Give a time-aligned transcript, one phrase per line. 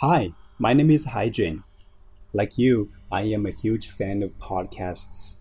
[0.00, 1.64] Hi, my name is Haijun.
[2.32, 5.38] Like you, I am a huge fan of podcasts.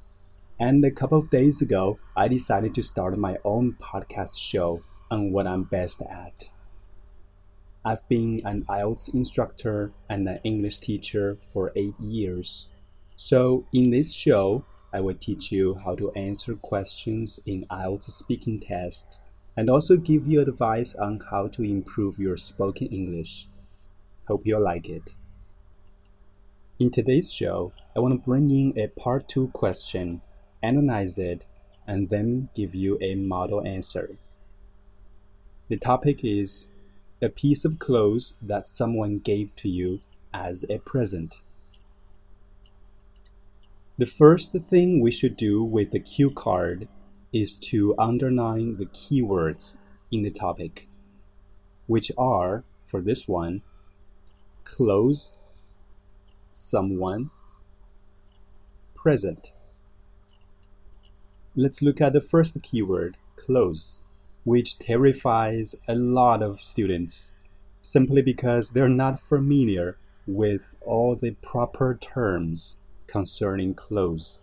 [0.59, 4.81] And a couple of days ago, I decided to start my own podcast show
[5.11, 6.49] on what I'm best at.
[7.85, 12.67] I've been an IELTS instructor and an English teacher for eight years.
[13.15, 18.59] So, in this show, I will teach you how to answer questions in IELTS speaking
[18.59, 19.19] test
[19.55, 23.49] and also give you advice on how to improve your spoken English.
[24.27, 25.15] Hope you'll like it.
[26.79, 30.21] In today's show, I want to bring in a part 2 question,
[30.61, 31.45] analyze it,
[31.87, 34.17] and then give you a model answer.
[35.69, 36.69] The topic is
[37.21, 40.01] a piece of clothes that someone gave to you
[40.33, 41.41] as a present.
[43.97, 46.89] The first thing we should do with the cue card
[47.31, 49.77] is to underline the keywords
[50.11, 50.89] in the topic,
[51.85, 53.61] which are, for this one,
[54.67, 55.37] clothes,
[56.51, 57.29] someone,
[58.93, 59.53] present.
[61.55, 64.03] Let's look at the first keyword, clothes,
[64.43, 67.31] which terrifies a lot of students
[67.81, 74.41] simply because they're not familiar with all the proper terms concerning clothes.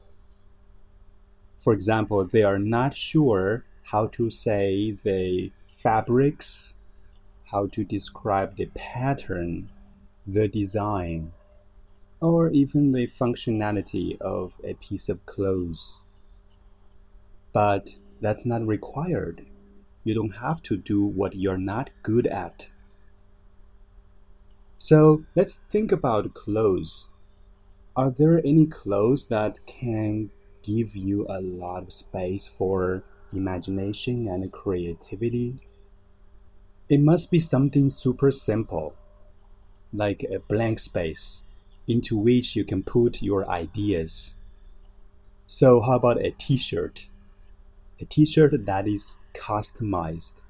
[1.59, 6.79] For example, they are not sure how to say the fabrics,
[7.53, 9.69] how to describe the pattern,
[10.27, 11.33] the design,
[12.21, 16.01] or even the functionality of a piece of clothes.
[17.53, 19.47] But that's not required.
[20.03, 22.71] You don't have to do what you're not good at.
[24.79, 27.09] So let's think about clothes.
[27.97, 30.31] Are there any clothes that can
[30.63, 35.61] give you a lot of space for imagination and creativity?
[36.89, 38.95] It must be something super simple,
[39.95, 41.45] like a blank space
[41.87, 44.35] into which you can put your ideas.
[45.47, 47.09] So, how about a t shirt?
[48.01, 50.41] A t shirt that is customized.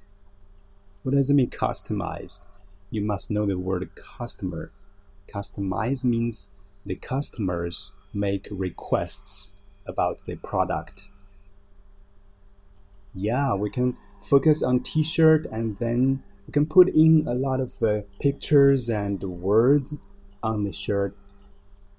[1.03, 2.47] What does it mean, customized?
[2.91, 4.71] You must know the word customer.
[5.29, 6.51] Customize means
[6.87, 9.53] the customers make requests
[9.87, 11.09] about the product.
[13.13, 17.82] Yeah, we can focus on t-shirt and then we can put in a lot of
[17.82, 19.99] uh, pictures and words
[20.43, 21.16] on the shirt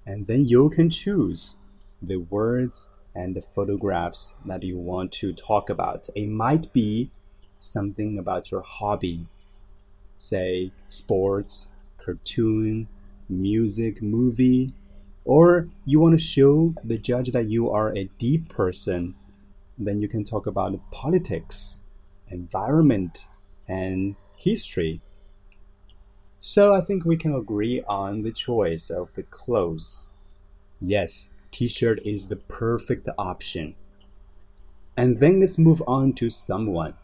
[0.06, 1.56] and then you can choose
[2.00, 6.06] the words and the photographs that you want to talk about.
[6.14, 7.10] It might be
[7.58, 9.26] something about your hobby,
[10.16, 11.68] say sports,
[11.98, 12.86] cartoon,
[13.28, 14.72] music, movie,
[15.24, 19.16] or you want to show the judge that you are a deep person,
[19.76, 21.80] then you can talk about politics,
[22.28, 23.26] environment,
[23.66, 25.00] and history.
[26.40, 30.08] So I think we can agree on the choice of the clothes.
[30.80, 33.74] Yes, t-shirt is the perfect option.
[34.96, 36.94] And then let's move on to someone.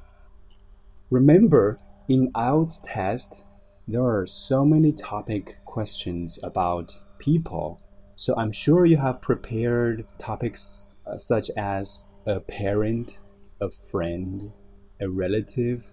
[1.10, 1.78] Remember,
[2.09, 3.44] in IELTS test,
[3.87, 7.82] there are so many topic questions about people
[8.22, 13.19] so I'm sure you have prepared topics uh, such as a parent,
[13.60, 14.53] a friend,
[15.00, 15.84] a relative,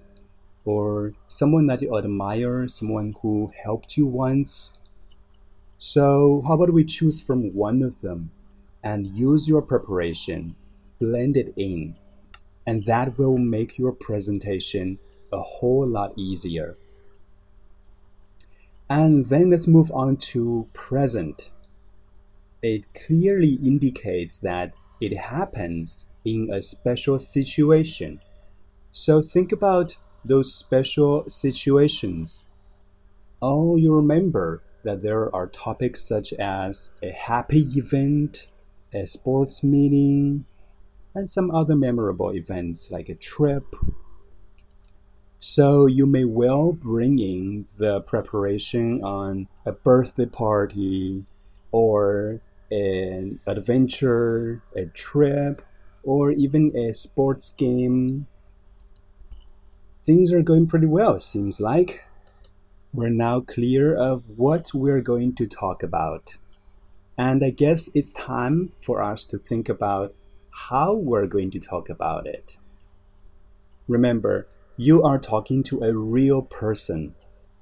[0.69, 4.77] or someone that you admire, someone who helped you once.
[5.79, 8.31] So, how about we choose from one of them
[8.83, 10.55] and use your preparation,
[10.99, 11.95] blend it in,
[12.67, 14.99] and that will make your presentation
[15.31, 16.77] a whole lot easier.
[18.89, 21.51] And then let's move on to present
[22.61, 28.19] it clearly indicates that it happens in a special situation.
[28.91, 32.45] So think about those special situations.
[33.41, 38.47] Oh, you remember that there are topics such as a happy event,
[38.93, 40.45] a sports meeting,
[41.13, 43.75] and some other memorable events like a trip.
[45.37, 51.25] So you may well bring in the preparation on a birthday party
[51.71, 55.61] or an adventure, a trip,
[56.03, 58.27] or even a sports game.
[60.09, 62.03] Things are going pretty well, seems like.
[62.91, 66.37] We're now clear of what we're going to talk about.
[67.15, 70.15] And I guess it's time for us to think about
[70.49, 72.57] how we're going to talk about it.
[73.87, 74.47] Remember,
[74.77, 77.13] you are talking to a real person.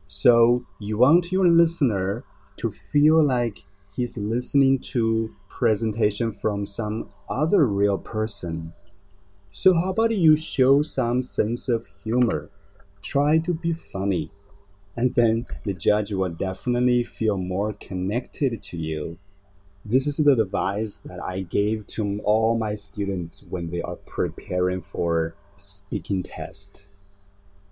[0.06, 2.24] So you want your listener
[2.60, 8.72] to feel like he's listening to presentation from some other real person.
[9.60, 12.52] So how about you show some sense of humor?
[13.02, 14.30] Try to be funny.
[14.96, 19.18] And then the judge will definitely feel more connected to you.
[19.84, 24.82] This is the advice that I gave to all my students when they are preparing
[24.82, 26.86] for speaking test.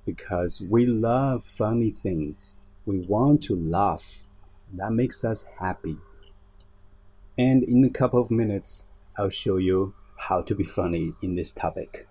[0.08, 2.58] Because we love funny things.
[2.88, 4.26] We want to laugh.
[4.74, 5.98] That makes us happy.
[7.38, 8.86] And in a couple of minutes,
[9.20, 9.94] I'll show you
[10.28, 12.08] how to be funny in this topic.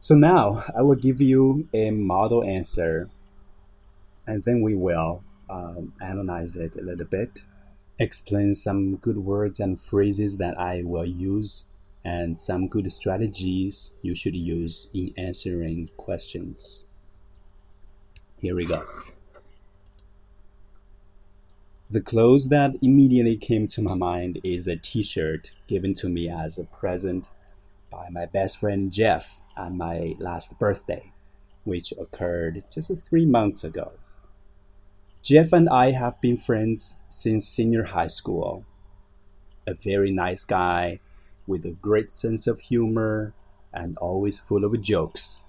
[0.00, 3.08] So now I will give you a model answer
[4.26, 7.42] and then we will um, analyze it a little bit,
[7.98, 11.66] explain some good words and phrases that I will use,
[12.04, 16.86] and some good strategies you should use in answering questions.
[18.38, 18.84] Here we go.
[21.92, 26.26] The clothes that immediately came to my mind is a t shirt given to me
[26.26, 27.28] as a present
[27.90, 31.12] by my best friend Jeff on my last birthday,
[31.64, 33.92] which occurred just three months ago.
[35.22, 38.64] Jeff and I have been friends since senior high school.
[39.66, 40.98] A very nice guy
[41.46, 43.34] with a great sense of humor
[43.70, 45.42] and always full of jokes.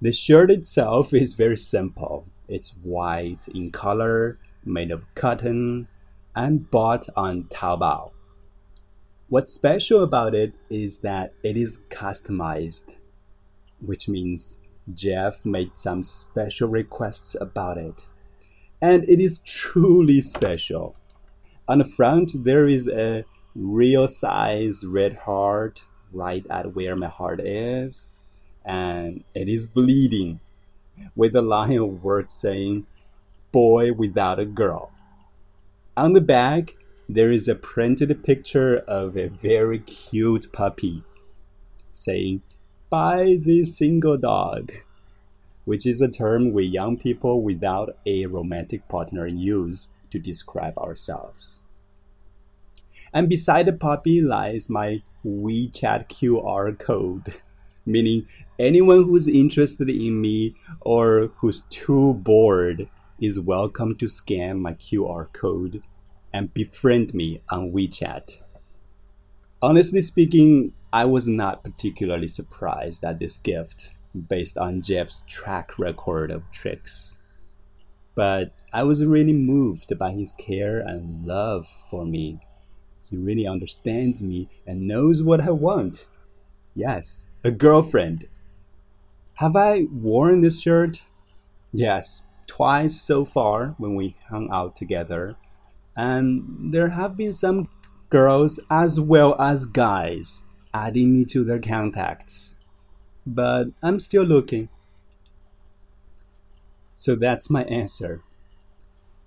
[0.00, 2.24] The shirt itself is very simple.
[2.48, 5.88] It's white in color, made of cotton,
[6.34, 8.12] and bought on Taobao.
[9.28, 12.96] What's special about it is that it is customized,
[13.80, 14.58] which means
[14.92, 18.06] Jeff made some special requests about it.
[18.80, 20.96] And it is truly special.
[21.68, 23.24] On the front, there is a
[23.54, 28.12] real size red heart right at where my heart is,
[28.64, 30.40] and it is bleeding
[31.16, 32.86] with a line of words saying,
[33.52, 34.90] Boy without a girl.
[35.94, 36.74] On the back,
[37.08, 41.04] there is a printed picture of a very cute puppy
[41.92, 42.40] saying,
[42.88, 44.72] Buy this single dog,
[45.66, 51.62] which is a term we young people without a romantic partner use to describe ourselves.
[53.12, 57.36] And beside the puppy lies my WeChat QR code,
[57.84, 58.26] meaning
[58.58, 62.88] anyone who's interested in me or who's too bored
[63.22, 65.80] is welcome to scan my QR code
[66.32, 68.40] and befriend me on WeChat.
[69.62, 73.92] Honestly speaking, I was not particularly surprised at this gift
[74.28, 77.18] based on Jeff's track record of tricks.
[78.16, 82.40] But I was really moved by his care and love for me.
[83.08, 86.08] He really understands me and knows what I want.
[86.74, 88.26] Yes, a girlfriend.
[89.34, 91.04] Have I worn this shirt?
[91.72, 95.36] Yes, twice so far when we hung out together
[95.96, 97.66] and there have been some
[98.10, 100.42] girls as well as guys
[100.74, 102.56] adding me to their contacts.
[103.26, 104.68] But I'm still looking.
[106.92, 108.20] So that's my answer.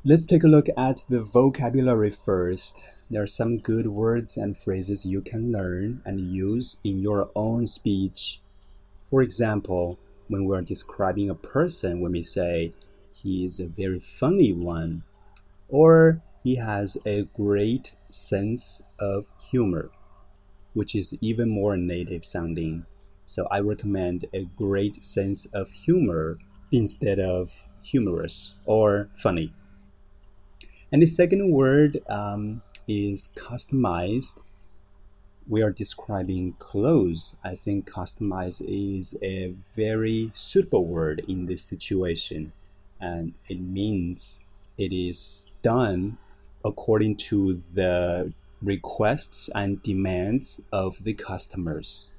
[0.04, 2.84] Let's take a look at the vocabulary first.
[3.10, 7.66] There are some good words and phrases you can learn and use in your own
[7.66, 8.40] speech.
[9.00, 12.74] For example, when we're describing a person, when we say,
[13.16, 15.04] he is a very funny one,
[15.70, 19.90] or he has a great sense of humor,
[20.74, 22.86] which is even more native sounding.
[23.26, 26.38] So I recommend a great sense of humor
[26.72, 29.54] instead of humorous or funny.
[30.92, 34.40] And the second word um, is customized.
[35.48, 37.38] We are describing clothes.
[37.44, 42.52] I think customized is a very suitable word in this situation.
[43.00, 44.40] And it means
[44.78, 46.18] it is done
[46.64, 52.14] according to the requests and demands of the customers.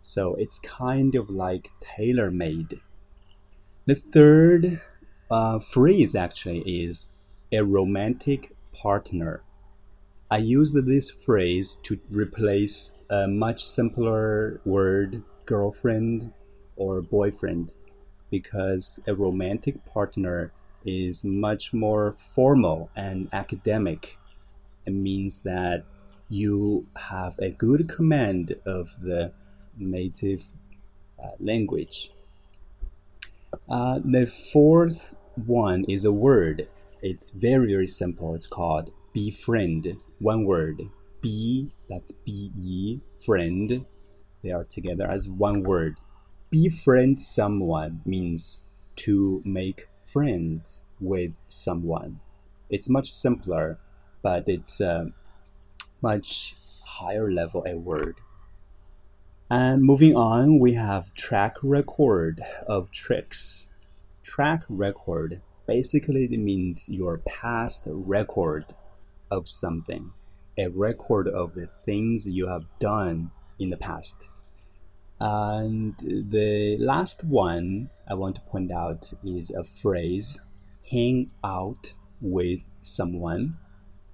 [0.00, 2.80] So it's kind of like tailor made.
[3.86, 4.80] The third
[5.30, 7.10] uh, phrase actually is
[7.52, 9.42] a romantic partner.
[10.30, 16.32] I used this phrase to replace a much simpler word girlfriend
[16.76, 17.74] or boyfriend
[18.30, 20.52] because a romantic partner
[20.84, 24.18] is much more formal and academic.
[24.86, 25.84] It means that
[26.28, 29.32] you have a good command of the
[29.76, 30.46] native
[31.22, 32.12] uh, language.
[33.68, 36.68] Uh, the fourth one is a word.
[37.02, 38.34] It's very, very simple.
[38.34, 39.96] It's called befriend.
[40.18, 40.82] One word.
[41.20, 43.86] Be, that's B E, friend.
[44.42, 45.98] They are together as one word.
[46.50, 48.62] Befriend someone means
[48.96, 52.18] to make friends with someone.
[52.68, 53.78] It's much simpler,
[54.20, 55.12] but it's a
[56.02, 58.16] much higher level a word.
[59.48, 63.68] And moving on, we have track record of tricks.
[64.24, 68.74] track record basically means your past record
[69.30, 70.10] of something,
[70.58, 73.30] a record of the things you have done
[73.60, 74.28] in the past.
[75.20, 80.40] And the last one I want to point out is a phrase
[80.90, 83.58] hang out with someone.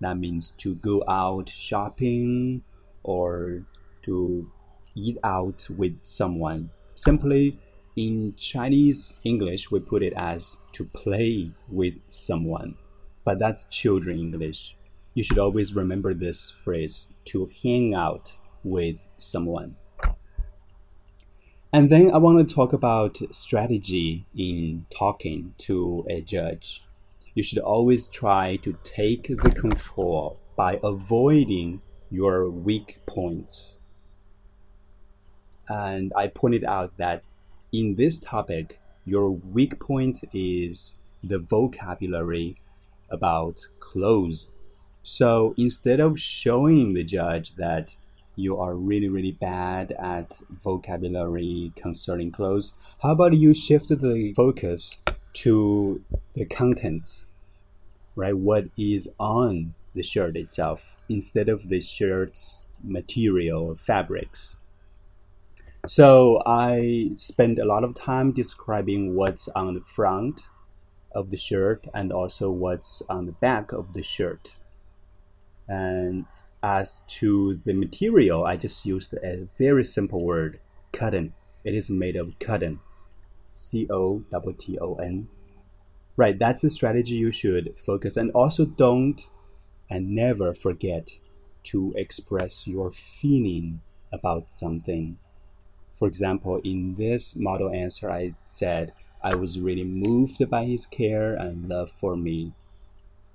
[0.00, 2.62] That means to go out shopping
[3.02, 3.62] or
[4.02, 4.50] to
[4.94, 6.70] eat out with someone.
[6.94, 7.58] Simply
[7.94, 12.74] in Chinese English, we put it as to play with someone,
[13.24, 14.76] but that's children English.
[15.14, 19.76] You should always remember this phrase to hang out with someone.
[21.76, 26.82] And then I want to talk about strategy in talking to a judge.
[27.34, 33.80] You should always try to take the control by avoiding your weak points.
[35.68, 37.24] And I pointed out that
[37.70, 42.56] in this topic, your weak point is the vocabulary
[43.10, 44.50] about clothes.
[45.02, 47.96] So instead of showing the judge that
[48.36, 55.02] you are really, really bad at vocabulary concerning clothes, how about you shift the focus
[55.32, 56.02] to
[56.34, 57.26] the contents,
[58.14, 58.36] right?
[58.36, 64.60] What is on the shirt itself instead of the shirt's material or fabrics.
[65.86, 70.48] So I spend a lot of time describing what's on the front
[71.14, 74.56] of the shirt and also what's on the back of the shirt.
[75.68, 76.26] And
[76.62, 80.60] as to the material, I just used a very simple word,
[80.92, 81.34] cotton.
[81.64, 82.80] It is made of cotton.
[83.54, 85.28] C O T T O N.
[86.16, 89.28] Right, that's the strategy you should focus and also don't
[89.90, 91.18] and never forget
[91.64, 93.82] to express your feeling
[94.12, 95.18] about something
[95.96, 98.92] for example, in this model answer, I said,
[99.22, 102.52] I was really moved by his care and love for me.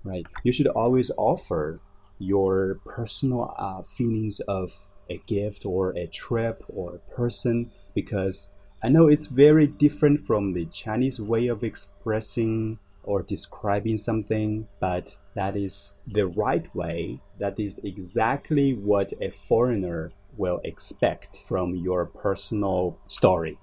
[0.04, 0.28] Right?
[0.44, 1.80] You should always offer
[2.22, 8.90] your personal uh, feelings of a gift or a trip or a person because I
[8.90, 15.56] know it's very different from the Chinese way of expressing or describing something, but that
[15.56, 17.20] is the right way.
[17.40, 23.58] That is exactly what a foreigner will expect from your personal story.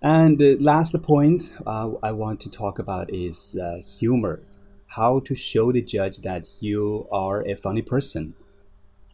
[0.00, 4.40] And the last point uh, I want to talk about is uh, humor.
[4.98, 8.34] How to show the judge that you are a funny person,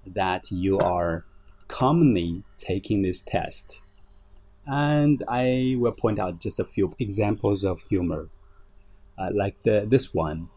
[0.06, 1.26] that you are
[1.68, 3.82] commonly taking this test.
[4.66, 8.30] And I will point out just a few examples of humor,
[9.18, 10.48] uh, like the, this one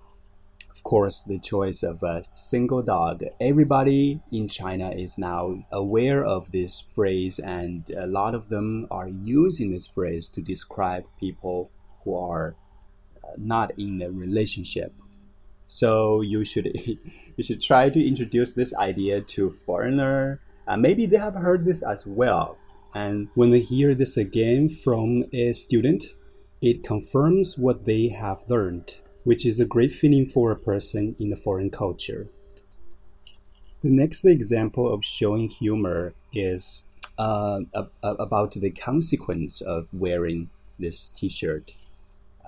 [0.72, 3.24] of course, the choice of a single dog.
[3.42, 9.10] Everybody in China is now aware of this phrase, and a lot of them are
[9.10, 11.72] using this phrase to describe people
[12.04, 12.56] who are
[13.24, 14.94] uh, not in a relationship.
[15.68, 16.72] So you should
[17.38, 20.42] you should try to introduce this idea to foreigner.
[20.68, 22.58] Uh, maybe they have heard this as well,
[22.94, 26.04] and when they hear this again from a student,
[26.62, 28.96] it confirms what they have learned
[29.28, 32.30] which is a great feeling for a person in a foreign culture.
[33.82, 36.86] The next example of showing humor is
[37.18, 37.64] uh,
[38.02, 41.76] about the consequence of wearing this t-shirt,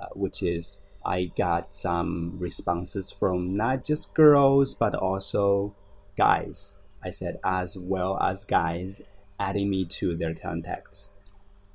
[0.02, 5.76] uh, which is I got some responses from not just girls but also
[6.18, 6.82] guys.
[7.04, 9.02] I said as well as guys
[9.40, 11.12] adding me to their contacts.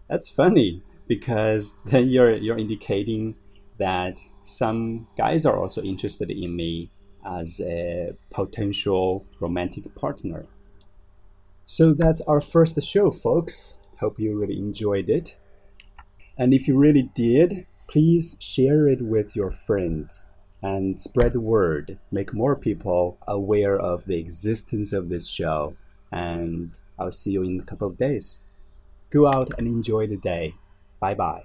[0.09, 3.37] That's funny because then you're you're indicating
[3.79, 6.91] that some guys are also interested in me
[7.27, 10.45] as a potential romantic partner.
[11.65, 13.81] So that's our first show, folks.
[14.01, 15.37] Hope you really enjoyed it.
[16.37, 20.27] And if you really did, please share it with your friends
[20.63, 21.99] and spread the word.
[22.11, 25.77] Make more people aware of the existence of this show.
[26.11, 28.45] And I'll see you in a couple of days.
[29.11, 30.55] Go out and enjoy the day.
[31.01, 31.45] Bye bye.